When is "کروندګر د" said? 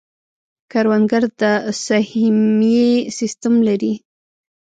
0.71-1.41